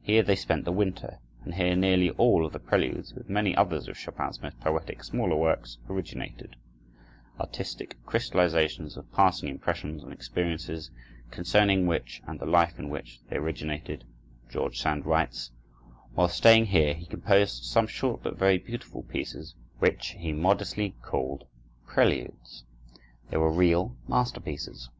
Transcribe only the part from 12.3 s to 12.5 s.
the